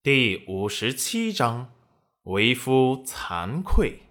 [0.00, 1.72] 第五十七章，
[2.22, 4.02] 为夫惭愧。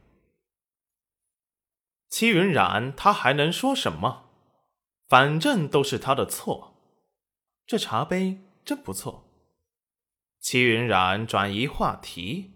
[2.10, 4.26] 戚云染他还能说什么？
[5.08, 6.76] 反正都是他的错。
[7.66, 9.32] 这茶杯真不错。
[10.42, 12.52] 戚云染转移话题。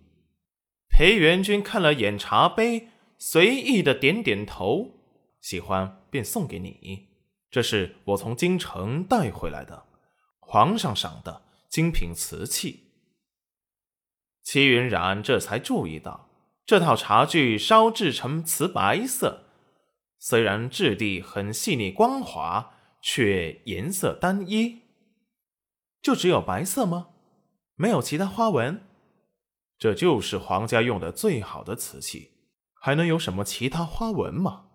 [0.89, 4.99] 裴元君看了眼茶杯，随意的点点头，
[5.39, 7.07] 喜欢便送给你。
[7.49, 9.85] 这是我从京城带回来的，
[10.41, 12.90] 皇上赏的精品瓷器。
[14.51, 16.27] 齐云染这才注意到，
[16.65, 19.45] 这套茶具烧制成瓷白色，
[20.19, 24.81] 虽然质地很细腻光滑，却颜色单一。
[26.01, 27.11] 就只有白色吗？
[27.75, 28.83] 没有其他花纹？
[29.79, 32.31] 这就是皇家用的最好的瓷器，
[32.73, 34.65] 还能有什么其他花纹吗？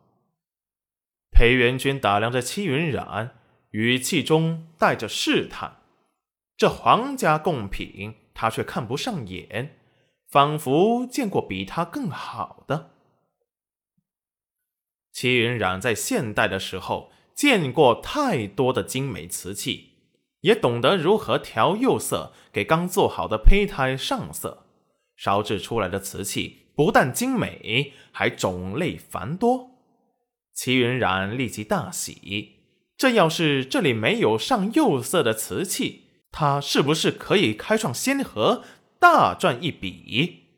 [1.31, 3.37] 裴元君打量着戚云染，
[3.73, 5.83] 语气中带着试探。
[6.57, 8.15] 这皇家贡品。
[8.37, 9.79] 他却看不上眼，
[10.29, 12.91] 仿佛见过比他更好的。
[15.11, 19.95] 齐云染在现代的时候见过太多的精美瓷器，
[20.43, 24.67] 也懂得如何调釉色给刚做好的胚胎上色，
[25.17, 29.71] 烧制出来的瓷器不但精美，还种类繁多。
[30.53, 32.57] 齐云染立即大喜，
[32.99, 36.06] 这要是这里没有上釉色的瓷器。
[36.39, 38.63] 他是不是可以开创先河，
[38.99, 40.49] 大赚一笔？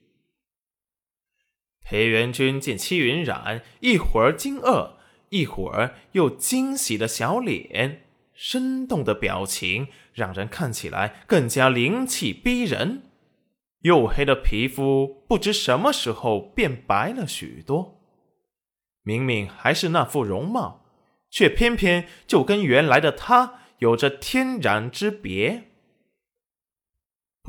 [1.80, 4.94] 裴元君见戚云染一会儿惊愕，
[5.28, 8.02] 一会儿又惊喜的小脸，
[8.34, 13.04] 生动的表情，让人看起来更加灵气逼人。
[13.82, 18.02] 黝黑的皮肤不知什么时候变白了许多，
[19.04, 20.84] 明明还是那副容貌，
[21.30, 25.66] 却偏偏就跟原来的他有着天壤之别。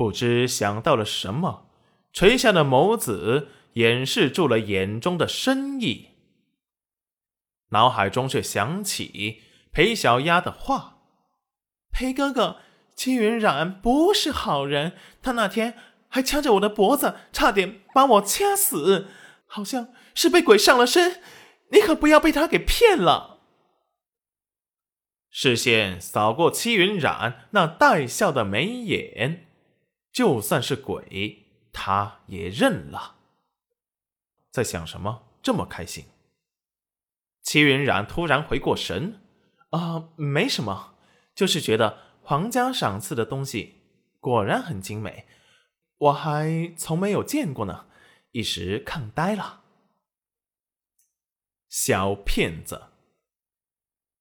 [0.00, 1.68] 不知想到了什么，
[2.10, 6.08] 垂下的眸子掩饰住了眼中的深意，
[7.72, 11.02] 脑海中却想起裴小丫的话
[11.92, 12.60] ：“裴哥哥，
[12.96, 15.76] 戚云染不是好人，他那天
[16.08, 19.08] 还掐着我的脖子，差点把我掐死，
[19.44, 21.20] 好像是被鬼上了身，
[21.72, 23.40] 你可不要被他给骗了。”
[25.28, 29.48] 视线扫过戚云染那带笑的眉眼。
[30.12, 33.16] 就算是鬼，他也认了。
[34.50, 35.28] 在想什么？
[35.42, 36.04] 这么开心？
[37.42, 39.20] 齐云染突然回过神，
[39.70, 40.94] 啊，没什么，
[41.34, 43.76] 就是觉得皇家赏赐的东西
[44.18, 45.26] 果然很精美，
[45.96, 47.86] 我还从没有见过呢，
[48.32, 49.62] 一时看呆了。
[51.68, 52.88] 小骗子，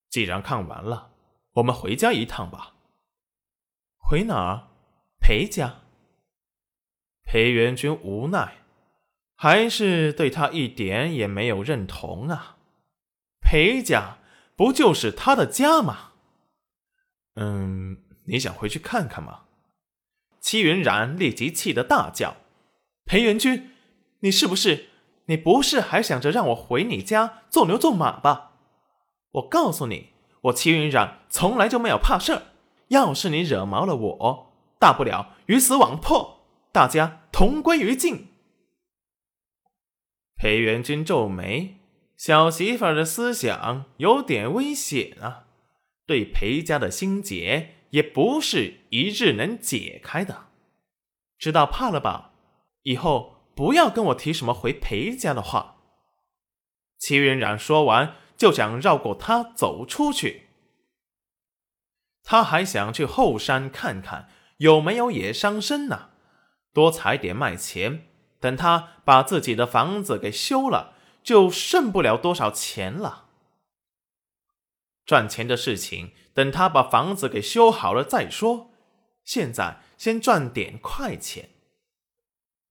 [0.07, 1.11] 既然看完了，
[1.53, 2.75] 我们回家一趟吧。
[3.97, 4.68] 回哪儿？
[5.19, 5.81] 裴家，
[7.23, 8.63] 裴元君无奈，
[9.35, 12.57] 还是对他一点也没有认同啊。
[13.41, 14.17] 裴家
[14.55, 16.13] 不就是他的家吗？
[17.35, 19.41] 嗯，你想回去看看吗？
[20.39, 22.37] 戚云染立即气得大叫
[23.05, 23.71] ：“裴元君，
[24.21, 24.87] 你是不是？
[25.25, 28.53] 你不是还想着让我回你家做牛做马吧？
[29.31, 30.09] 我告诉你，
[30.41, 32.41] 我戚云染从来就没有怕事儿。
[32.87, 34.45] 要是你惹毛了我。”
[34.79, 38.29] 大不了鱼死网破，大家同归于尽。
[40.35, 41.79] 裴元君皱眉，
[42.15, 45.47] 小媳妇的思想有点危险啊！
[46.05, 50.47] 对裴家的心结也不是一日能解开的。
[51.37, 52.31] 知道怕了吧？
[52.83, 55.75] 以后不要跟我提什么回裴家的话。
[56.97, 60.47] 齐云冉说完，就想绕过他走出去。
[62.23, 64.29] 他还想去后山看看。
[64.59, 66.11] 有没有也伤身呢？
[66.73, 68.07] 多采点卖钱，
[68.39, 70.93] 等他把自己的房子给修了，
[71.23, 73.29] 就剩不了多少钱了。
[75.05, 78.71] 赚钱的事情，等他把房子给修好了再说。
[79.23, 81.49] 现在先赚点快钱。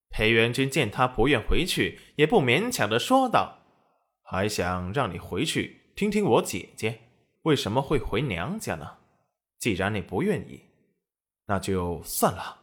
[0.09, 3.59] 裴元君见他不愿回去，也不勉强的说道
[4.21, 7.01] ：“还想让你回去听听我姐姐
[7.43, 8.97] 为什么会回娘家呢？
[9.57, 10.65] 既然你不愿意。”
[11.49, 12.59] 那就算了。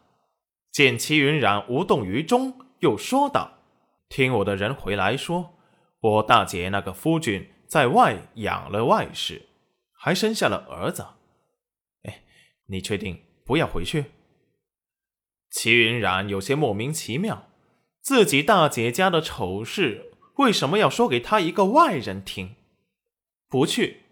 [0.71, 3.59] 见齐云染无动于衷，又说道
[4.09, 5.57] ：“听我的人回来说，
[6.01, 9.49] 我大姐那个夫君在外养了外室，
[9.93, 11.05] 还生下了儿子。
[12.05, 12.23] 哎，
[12.67, 14.05] 你确定不要回去？”
[15.51, 17.49] 齐云染有些莫名其妙，
[18.01, 22.55] 自己大姐家的丑事为什么要说给他一个外人听？
[23.49, 24.03] 不去，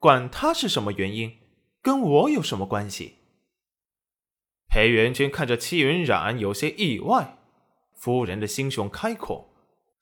[0.00, 1.36] 管他是什么原因，
[1.80, 3.18] 跟我有什么关系？
[4.76, 7.38] 裴元君看着戚云染，有些意外。
[7.94, 9.48] 夫人的心胸开阔，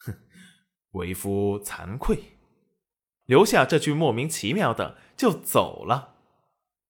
[0.00, 0.12] 哼，
[0.94, 2.36] 为夫惭愧。
[3.24, 6.16] 留下这句莫名其妙的，就走了。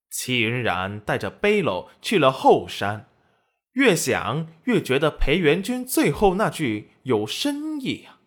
[0.09, 3.11] 戚云染带着背篓去了后山，
[3.73, 8.21] 越想越觉得裴元君最后那句有深意啊。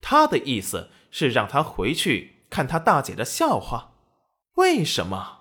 [0.00, 3.94] 他的意思是让他回去看他大姐的笑话。
[4.54, 5.37] 为什么？